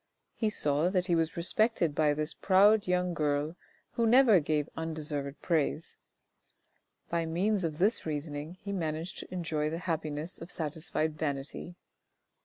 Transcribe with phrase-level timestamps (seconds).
[0.33, 3.55] He saw that he was respected by this proud young girl
[3.91, 5.95] who never gave undeserved praise;
[7.11, 11.75] by means of this reasoning he managed to enjoy the happiness of satisfied vanity.